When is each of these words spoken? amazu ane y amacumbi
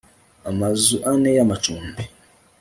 amazu 0.49 0.95
ane 1.11 1.29
y 1.37 1.39
amacumbi 1.45 2.03